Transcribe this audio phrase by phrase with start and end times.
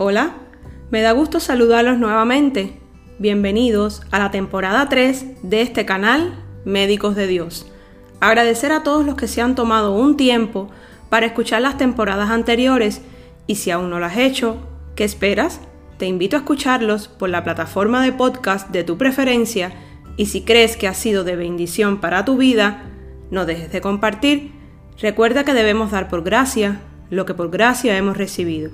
[0.00, 0.34] Hola,
[0.92, 2.78] me da gusto saludarlos nuevamente.
[3.18, 7.66] Bienvenidos a la temporada 3 de este canal Médicos de Dios.
[8.20, 10.70] Agradecer a todos los que se han tomado un tiempo
[11.08, 13.02] para escuchar las temporadas anteriores
[13.48, 14.58] y si aún no lo has hecho,
[14.94, 15.60] ¿qué esperas?
[15.96, 19.72] Te invito a escucharlos por la plataforma de podcast de tu preferencia
[20.16, 22.84] y si crees que ha sido de bendición para tu vida,
[23.32, 24.52] no dejes de compartir.
[25.00, 28.70] Recuerda que debemos dar por gracia lo que por gracia hemos recibido.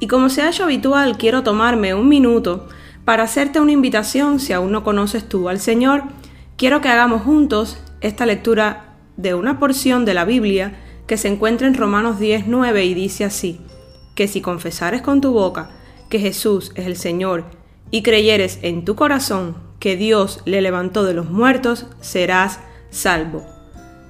[0.00, 2.68] Y como se ha hecho habitual, quiero tomarme un minuto
[3.04, 6.04] para hacerte una invitación si aún no conoces tú al Señor.
[6.56, 11.66] Quiero que hagamos juntos esta lectura de una porción de la Biblia que se encuentra
[11.66, 13.60] en Romanos 10, 9 y dice así,
[14.14, 15.70] que si confesares con tu boca
[16.10, 17.44] que Jesús es el Señor
[17.90, 22.60] y creyeres en tu corazón que Dios le levantó de los muertos, serás
[22.90, 23.46] salvo.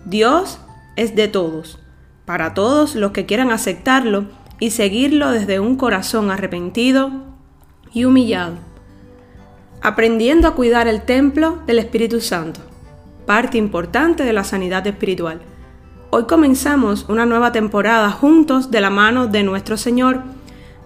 [0.05, 0.59] Dios
[0.97, 1.79] es de todos,
[2.25, 4.27] para todos los que quieran aceptarlo
[4.61, 7.11] y seguirlo desde un corazón arrepentido
[7.93, 8.57] y humillado,
[9.83, 12.61] aprendiendo a cuidar el templo del Espíritu Santo,
[13.27, 15.41] parte importante de la sanidad espiritual.
[16.11, 20.23] Hoy comenzamos una nueva temporada juntos de la mano de nuestro Señor.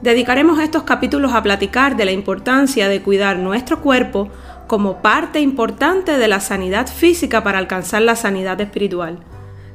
[0.02, 4.28] Dedicaremos estos capítulos a platicar de la importancia de cuidar nuestro cuerpo
[4.66, 9.20] como parte importante de la sanidad física para alcanzar la sanidad espiritual.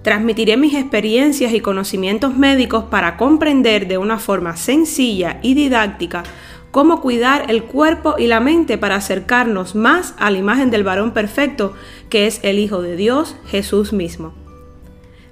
[0.03, 6.23] Transmitiré mis experiencias y conocimientos médicos para comprender de una forma sencilla y didáctica
[6.71, 11.11] cómo cuidar el cuerpo y la mente para acercarnos más a la imagen del varón
[11.11, 11.73] perfecto,
[12.09, 14.33] que es el Hijo de Dios, Jesús mismo.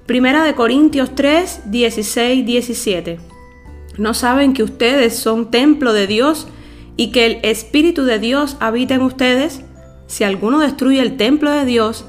[0.06, 3.20] Primera de Corintios 3, 16, 17.
[3.98, 6.48] ¿No saben que ustedes son templo de Dios
[6.98, 9.62] y que el Espíritu de Dios habita en ustedes?
[10.08, 12.06] Si alguno destruye el templo de Dios,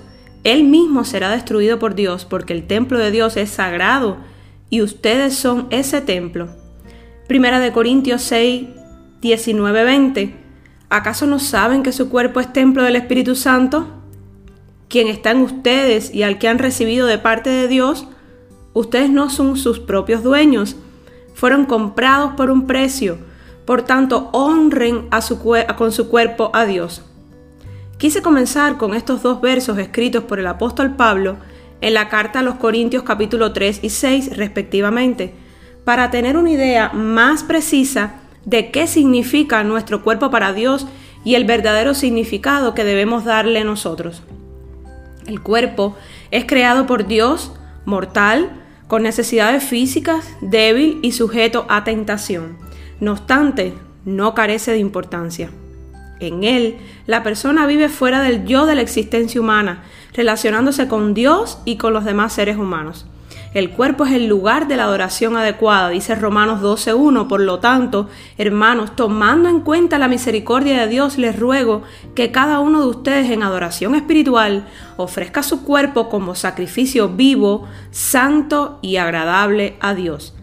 [0.46, 4.18] él mismo será destruido por Dios porque el templo de Dios es sagrado
[4.70, 6.48] y ustedes son ese templo.
[7.26, 8.68] Primera de Corintios 6,
[9.20, 10.36] 19, 20.
[10.88, 13.88] ¿Acaso no saben que su cuerpo es templo del Espíritu Santo?
[14.88, 18.06] Quien está en ustedes y al que han recibido de parte de Dios,
[18.72, 20.76] ustedes no son sus propios dueños,
[21.34, 23.18] fueron comprados por un precio,
[23.64, 25.08] por tanto honren
[25.76, 27.02] con su cuerpo a Dios.
[27.98, 31.38] Quise comenzar con estos dos versos escritos por el apóstol Pablo
[31.80, 35.32] en la carta a los Corintios capítulo 3 y 6 respectivamente,
[35.84, 40.86] para tener una idea más precisa de qué significa nuestro cuerpo para Dios
[41.24, 44.22] y el verdadero significado que debemos darle nosotros.
[45.26, 45.96] El cuerpo
[46.30, 47.52] es creado por Dios,
[47.86, 48.50] mortal,
[48.88, 52.58] con necesidades físicas, débil y sujeto a tentación.
[53.00, 53.72] No obstante,
[54.04, 55.50] no carece de importancia.
[56.20, 59.82] En él, la persona vive fuera del yo de la existencia humana,
[60.14, 63.06] relacionándose con Dios y con los demás seres humanos.
[63.56, 67.26] El cuerpo es el lugar de la adoración adecuada, dice Romanos 12.1.
[67.26, 71.82] Por lo tanto, hermanos, tomando en cuenta la misericordia de Dios, les ruego
[72.14, 74.66] que cada uno de ustedes en adoración espiritual
[74.98, 80.34] ofrezca su cuerpo como sacrificio vivo, santo y agradable a Dios.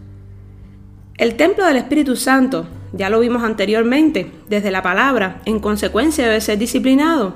[1.16, 6.40] El templo del Espíritu Santo ya lo vimos anteriormente, desde la palabra, en consecuencia debe
[6.40, 7.34] ser disciplinado.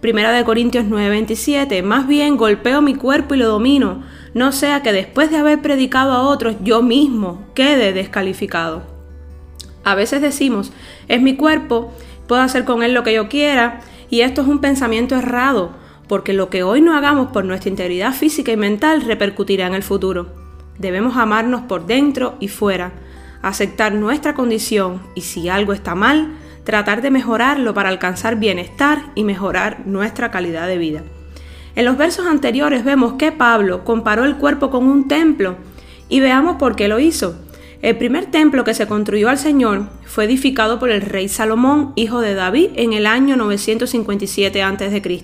[0.00, 4.02] Primera de Corintios 9:27, más bien golpeo mi cuerpo y lo domino,
[4.34, 8.82] no sea que después de haber predicado a otros yo mismo quede descalificado.
[9.84, 10.72] A veces decimos,
[11.08, 11.92] es mi cuerpo,
[12.26, 13.80] puedo hacer con él lo que yo quiera,
[14.10, 15.72] y esto es un pensamiento errado,
[16.06, 19.82] porque lo que hoy no hagamos por nuestra integridad física y mental repercutirá en el
[19.82, 20.28] futuro.
[20.78, 22.92] Debemos amarnos por dentro y fuera,
[23.42, 29.24] aceptar nuestra condición y si algo está mal, tratar de mejorarlo para alcanzar bienestar y
[29.24, 31.02] mejorar nuestra calidad de vida.
[31.74, 35.56] En los versos anteriores vemos que Pablo comparó el cuerpo con un templo
[36.08, 37.36] y veamos por qué lo hizo.
[37.80, 42.20] El primer templo que se construyó al Señor fue edificado por el rey Salomón, hijo
[42.20, 45.22] de David, en el año 957 a.C.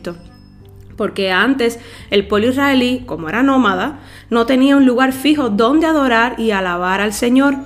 [0.97, 3.99] Porque antes el pueblo israelí, como era nómada,
[4.31, 7.57] no tenía un lugar fijo donde adorar y alabar al Señor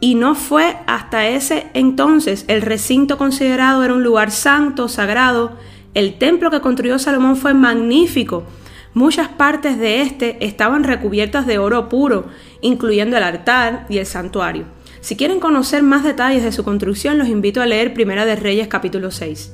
[0.00, 5.52] y no fue hasta ese entonces el recinto considerado era un lugar santo, sagrado.
[5.94, 8.44] El templo que construyó Salomón fue magnífico.
[8.92, 12.26] Muchas partes de este estaban recubiertas de oro puro,
[12.60, 14.64] incluyendo el altar y el santuario.
[15.00, 18.68] Si quieren conocer más detalles de su construcción, los invito a leer Primera de Reyes
[18.68, 19.52] capítulo 6.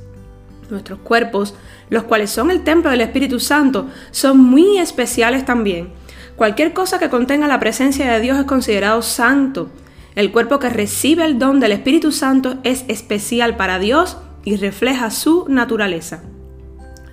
[0.71, 1.55] Nuestros cuerpos,
[1.91, 5.91] los cuales son el templo del Espíritu Santo, son muy especiales también.
[6.37, 9.69] Cualquier cosa que contenga la presencia de Dios es considerado santo.
[10.15, 15.11] El cuerpo que recibe el don del Espíritu Santo es especial para Dios y refleja
[15.11, 16.23] su naturaleza.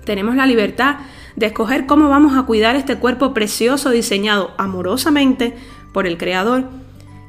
[0.04, 0.96] Tenemos la libertad
[1.36, 5.54] de escoger cómo vamos a cuidar este cuerpo precioso diseñado amorosamente
[5.92, 6.64] por el Creador.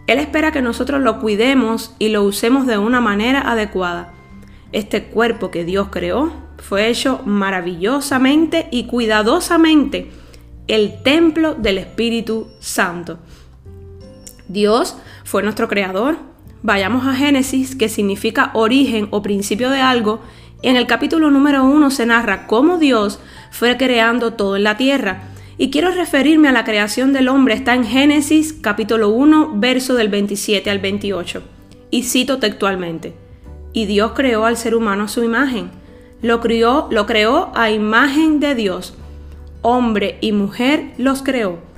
[0.07, 4.13] Él espera que nosotros lo cuidemos y lo usemos de una manera adecuada.
[4.73, 10.11] Este cuerpo que Dios creó fue hecho maravillosamente y cuidadosamente
[10.67, 13.19] el templo del Espíritu Santo.
[14.47, 14.97] Dios
[15.31, 16.17] fue nuestro creador.
[16.61, 20.19] Vayamos a Génesis, que significa origen o principio de algo.
[20.61, 25.29] En el capítulo número 1 se narra cómo Dios fue creando todo en la tierra.
[25.57, 27.53] Y quiero referirme a la creación del hombre.
[27.53, 31.41] Está en Génesis capítulo 1, verso del 27 al 28.
[31.91, 33.13] Y cito textualmente.
[33.71, 35.71] Y Dios creó al ser humano a su imagen.
[36.21, 38.95] Lo crió, lo creó a imagen de Dios.
[39.61, 41.70] Hombre y mujer los creó.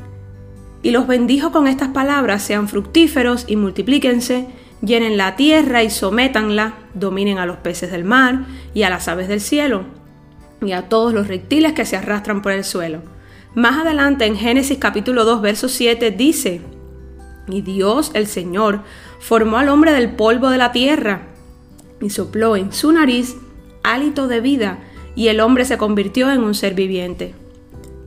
[0.83, 4.47] Y los bendijo con estas palabras, sean fructíferos y multiplíquense,
[4.81, 9.29] llenen la tierra y sométanla, dominen a los peces del mar y a las aves
[9.29, 9.85] del cielo,
[10.61, 13.01] y a todos los reptiles que se arrastran por el suelo.
[13.55, 16.61] Más adelante en Génesis capítulo 2, verso 7 dice,
[17.47, 18.81] y Dios el Señor
[19.19, 21.27] formó al hombre del polvo de la tierra
[22.01, 23.37] y sopló en su nariz
[23.83, 24.79] hálito de vida,
[25.15, 27.35] y el hombre se convirtió en un ser viviente.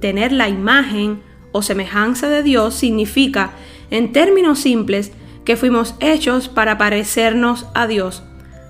[0.00, 1.22] Tener la imagen
[1.56, 3.52] o semejanza de Dios significa,
[3.90, 5.12] en términos simples,
[5.44, 8.22] que fuimos hechos para parecernos a Dios.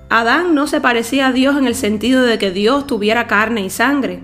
[0.09, 3.69] Adán no se parecía a Dios en el sentido de que Dios tuviera carne y
[3.69, 4.21] sangre.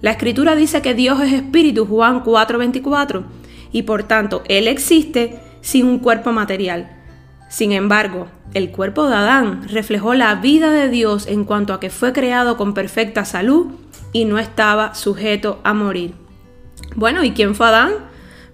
[0.00, 3.24] La escritura dice que Dios es espíritu, Juan 4:24,
[3.72, 6.96] y por tanto Él existe sin un cuerpo material.
[7.48, 11.90] Sin embargo, el cuerpo de Adán reflejó la vida de Dios en cuanto a que
[11.90, 13.66] fue creado con perfecta salud
[14.12, 16.14] y no estaba sujeto a morir.
[16.94, 17.92] Bueno, ¿y quién fue Adán?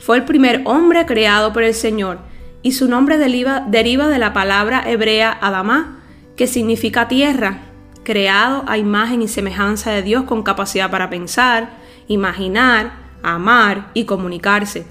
[0.03, 2.19] Fue el primer hombre creado por el Señor
[2.61, 6.01] y su nombre deriva, de la palabra hebrea Adamá,
[6.35, 7.61] que significa tierra,
[8.03, 11.71] creado a imagen y semejanza de Dios con capacidad para pensar,
[12.09, 14.87] imaginar, amar y comunicarse.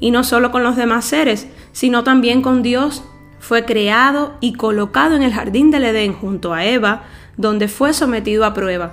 [0.00, 3.04] Y no solo con los demás seres, sino también con Dios
[3.40, 7.02] fue creado y colocado en el jardín del Edén junto a Eva,
[7.36, 8.92] donde fue sometido a prueba.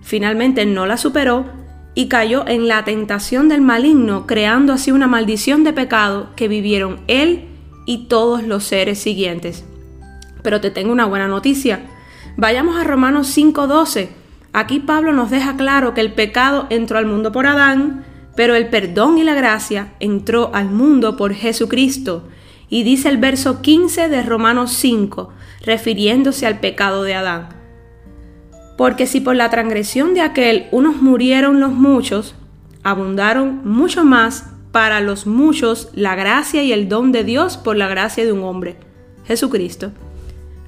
[0.00, 1.44] Finalmente no la superó
[1.98, 7.00] y cayó en la tentación del maligno, creando así una maldición de pecado que vivieron
[7.08, 7.46] él
[7.86, 9.64] y todos los seres siguientes.
[10.44, 11.80] Pero te tengo una buena noticia.
[12.36, 14.10] Vayamos a Romanos 5:12.
[14.52, 18.04] Aquí Pablo nos deja claro que el pecado entró al mundo por Adán,
[18.36, 22.28] pero el perdón y la gracia entró al mundo por Jesucristo.
[22.68, 25.30] Y dice el verso 15 de Romanos 5,
[25.64, 27.57] refiriéndose al pecado de Adán.
[28.78, 32.36] Porque si por la transgresión de aquel unos murieron los muchos,
[32.84, 37.88] abundaron mucho más para los muchos la gracia y el don de Dios por la
[37.88, 38.76] gracia de un hombre,
[39.26, 39.90] Jesucristo.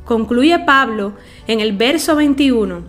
[0.04, 1.12] Concluye Pablo
[1.46, 2.82] en el verso 21,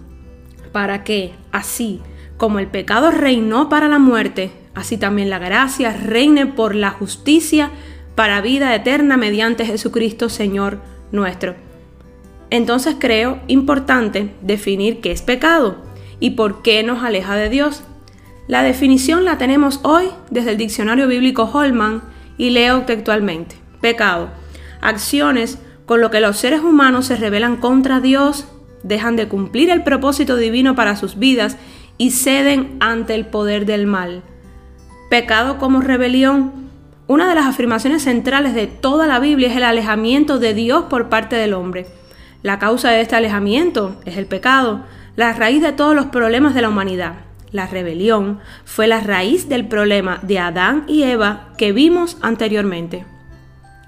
[0.71, 2.01] para que, así
[2.37, 7.69] como el pecado reinó para la muerte, así también la gracia reine por la justicia
[8.15, 10.79] para vida eterna mediante Jesucristo Señor
[11.11, 11.53] nuestro.
[12.51, 15.77] Entonces creo importante definir qué es pecado
[16.19, 17.83] y por qué nos aleja de Dios.
[18.47, 22.03] La definición la tenemos hoy desde el diccionario bíblico Holman
[22.37, 23.55] y leo textualmente.
[23.79, 24.29] Pecado.
[24.81, 28.45] Acciones con lo que los seres humanos se rebelan contra Dios,
[28.83, 31.57] dejan de cumplir el propósito divino para sus vidas
[31.97, 34.23] y ceden ante el poder del mal.
[35.09, 36.69] Pecado como rebelión
[37.07, 41.09] una de las afirmaciones centrales de toda la Biblia es el alejamiento de Dios por
[41.09, 41.87] parte del hombre.
[42.43, 44.81] La causa de este alejamiento es el pecado,
[45.15, 47.13] la raíz de todos los problemas de la humanidad.
[47.51, 53.05] La rebelión fue la raíz del problema de Adán y Eva que vimos anteriormente.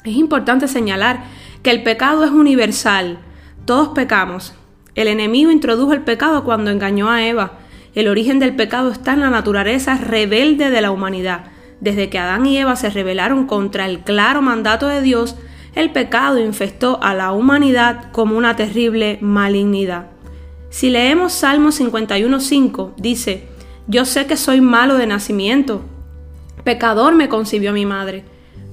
[0.03, 1.23] Es importante señalar
[1.63, 3.17] que el pecado es universal.
[3.65, 4.53] Todos pecamos.
[4.95, 7.53] El enemigo introdujo el pecado cuando engañó a Eva.
[7.95, 11.45] El origen del pecado está en la naturaleza rebelde de la humanidad.
[11.79, 15.37] Desde que Adán y Eva se rebelaron contra el claro mandato de Dios,
[15.75, 20.07] el pecado infestó a la humanidad como una terrible malignidad.
[20.69, 23.47] Si leemos Salmo 51.5, dice,
[23.87, 25.81] Yo sé que soy malo de nacimiento,
[26.63, 28.23] pecador me concibió mi madre.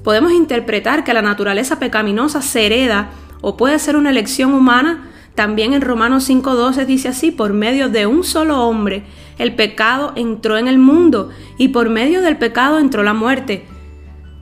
[0.05, 3.11] Podemos interpretar que la naturaleza pecaminosa se hereda
[3.43, 8.07] o puede ser una elección humana también en Romanos 5.12 dice así, por medio de
[8.07, 9.05] un solo hombre,
[9.39, 13.65] el pecado entró en el mundo y por medio del pecado entró la muerte.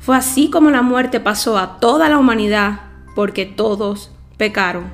[0.00, 2.80] Fue así como la muerte pasó a toda la humanidad,
[3.14, 4.84] porque todos pecaron.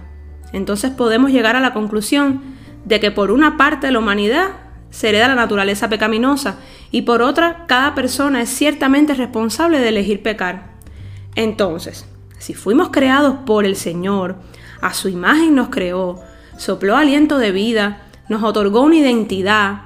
[0.52, 2.40] Entonces podemos llegar a la conclusión
[2.84, 4.48] de que por una parte la humanidad
[4.90, 6.56] se hereda la naturaleza pecaminosa
[6.92, 10.74] y por otra cada persona es ciertamente responsable de elegir pecar.
[11.34, 12.06] Entonces,
[12.38, 14.36] si fuimos creados por el Señor,
[14.80, 16.20] a su imagen nos creó,
[16.56, 19.82] sopló aliento de vida, nos otorgó una identidad,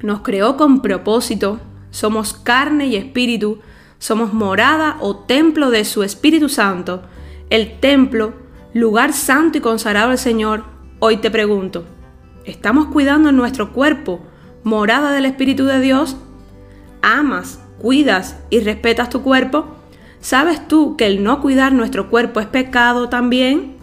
[0.00, 1.58] nos creó con propósito,
[1.90, 3.58] somos carne y espíritu,
[3.98, 7.02] somos morada o templo de su Espíritu Santo.
[7.48, 8.32] el templo,
[8.74, 10.64] lugar santo y consagrado al Señor,
[10.98, 11.84] hoy te pregunto,
[12.44, 14.20] ¿estamos cuidando nuestro cuerpo,
[14.64, 16.16] morada del Espíritu de Dios?
[17.02, 19.66] ¿Amas, cuidas y respetas tu cuerpo?
[20.20, 23.76] ¿Sabes tú que el no cuidar nuestro cuerpo es pecado también?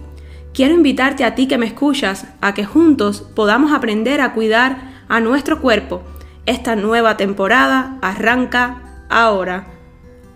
[0.53, 5.20] Quiero invitarte a ti que me escuchas a que juntos podamos aprender a cuidar a
[5.20, 6.03] nuestro cuerpo.
[6.46, 9.73] Esta nueva temporada arranca ahora.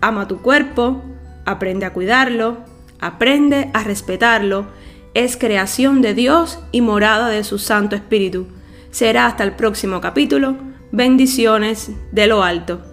[0.00, 1.02] Ama tu cuerpo,
[1.44, 2.58] aprende a cuidarlo,
[3.00, 4.66] aprende a respetarlo.
[5.14, 8.46] Es creación de Dios y morada de su Santo Espíritu.
[8.90, 10.56] Será hasta el próximo capítulo.
[10.92, 12.87] Bendiciones de lo alto.